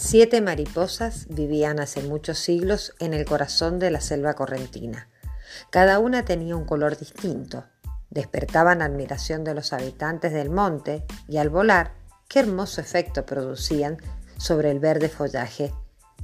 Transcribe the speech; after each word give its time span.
Siete 0.00 0.40
mariposas 0.40 1.26
vivían 1.28 1.80
hace 1.80 2.02
muchos 2.02 2.38
siglos 2.38 2.94
en 3.00 3.14
el 3.14 3.24
corazón 3.24 3.80
de 3.80 3.90
la 3.90 4.00
selva 4.00 4.34
correntina. 4.34 5.08
Cada 5.70 5.98
una 5.98 6.24
tenía 6.24 6.54
un 6.54 6.64
color 6.64 6.96
distinto. 6.96 7.64
Despertaban 8.08 8.80
admiración 8.80 9.42
de 9.42 9.54
los 9.54 9.72
habitantes 9.72 10.32
del 10.32 10.50
monte 10.50 11.04
y 11.26 11.38
al 11.38 11.50
volar, 11.50 11.94
qué 12.28 12.38
hermoso 12.38 12.80
efecto 12.80 13.26
producían 13.26 13.98
sobre 14.36 14.70
el 14.70 14.78
verde 14.78 15.08
follaje. 15.08 15.74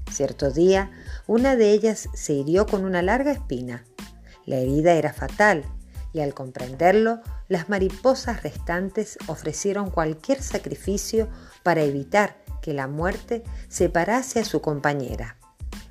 Cierto 0.08 0.52
día, 0.52 0.92
una 1.26 1.56
de 1.56 1.72
ellas 1.72 2.08
se 2.14 2.32
hirió 2.32 2.66
con 2.66 2.84
una 2.84 3.02
larga 3.02 3.32
espina. 3.32 3.84
La 4.46 4.56
herida 4.56 4.92
era 4.92 5.12
fatal 5.12 5.64
y 6.12 6.20
al 6.20 6.32
comprenderlo, 6.32 7.22
las 7.48 7.68
mariposas 7.68 8.44
restantes 8.44 9.18
ofrecieron 9.26 9.90
cualquier 9.90 10.40
sacrificio 10.40 11.28
para 11.64 11.82
evitar 11.82 12.43
que 12.64 12.72
la 12.72 12.88
muerte 12.88 13.44
separase 13.68 14.40
a 14.40 14.44
su 14.46 14.62
compañera. 14.62 15.36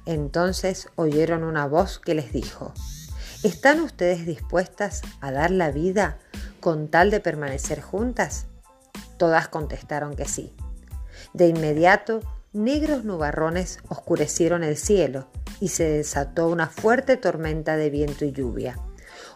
Entonces 0.08 0.90
oyeron 0.96 1.44
una 1.44 1.68
voz 1.68 2.00
que 2.00 2.16
les 2.16 2.34
dijo, 2.34 2.74
¿están 3.44 3.80
ustedes 3.80 4.26
dispuestas 4.26 5.04
a 5.22 5.32
dar 5.32 5.52
la 5.52 5.70
vida 5.70 6.18
con 6.62 6.88
tal 6.88 7.12
de 7.12 7.20
permanecer 7.20 7.80
juntas? 7.80 8.48
Todas 9.18 9.50
contestaron 9.50 10.16
que 10.16 10.26
sí. 10.26 10.56
De 11.34 11.48
inmediato, 11.48 12.22
negros 12.54 13.04
nubarrones 13.04 13.78
oscurecieron 13.88 14.64
el 14.64 14.76
cielo 14.76 15.28
y 15.60 15.68
se 15.68 15.88
desató 15.88 16.48
una 16.48 16.70
fuerte 16.70 17.18
tormenta 17.18 17.78
de 17.78 17.92
viento 17.92 18.26
y 18.26 18.32
lluvia. 18.32 18.80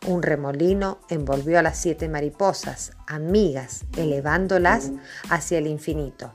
Un 0.07 0.23
remolino 0.23 1.01
envolvió 1.07 1.59
a 1.59 1.61
las 1.61 1.77
siete 1.77 2.09
mariposas, 2.09 2.93
amigas, 3.05 3.85
elevándolas 3.95 4.91
hacia 5.29 5.59
el 5.59 5.67
infinito. 5.67 6.33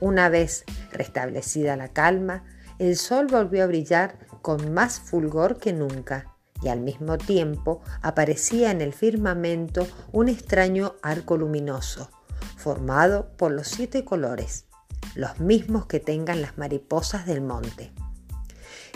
Una 0.00 0.28
vez 0.28 0.64
restablecida 0.92 1.76
la 1.76 1.88
calma, 1.88 2.44
el 2.78 2.96
sol 2.96 3.26
volvió 3.26 3.64
a 3.64 3.66
brillar 3.66 4.18
con 4.40 4.72
más 4.72 4.98
fulgor 4.98 5.58
que 5.58 5.72
nunca 5.72 6.34
y 6.62 6.68
al 6.68 6.80
mismo 6.80 7.18
tiempo 7.18 7.82
aparecía 8.02 8.70
en 8.70 8.80
el 8.80 8.92
firmamento 8.92 9.86
un 10.12 10.28
extraño 10.28 10.94
arco 11.02 11.36
luminoso, 11.36 12.10
formado 12.56 13.30
por 13.36 13.52
los 13.52 13.68
siete 13.68 14.04
colores, 14.04 14.66
los 15.14 15.40
mismos 15.40 15.86
que 15.86 16.00
tengan 16.00 16.42
las 16.42 16.58
mariposas 16.58 17.26
del 17.26 17.40
monte. 17.40 17.92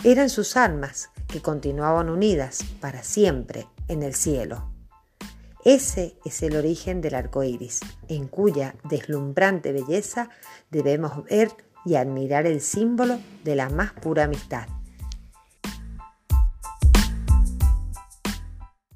Eran 0.03 0.29
sus 0.29 0.57
almas 0.57 1.09
que 1.27 1.41
continuaban 1.41 2.09
unidas 2.09 2.63
para 2.79 3.03
siempre 3.03 3.67
en 3.87 4.03
el 4.03 4.13
cielo. 4.13 4.74
Ese 5.65 6.15
es 6.23 6.43
el 6.43 6.55
origen 6.55 7.01
del 7.01 7.15
arco 7.15 7.43
iris, 7.43 7.79
en 8.07 8.27
cuya 8.27 8.75
deslumbrante 8.83 9.71
belleza 9.71 10.29
debemos 10.69 11.23
ver 11.23 11.49
y 11.85 11.95
admirar 11.95 12.45
el 12.45 12.61
símbolo 12.61 13.19
de 13.43 13.55
la 13.55 13.69
más 13.69 13.91
pura 13.93 14.25
amistad. 14.25 14.67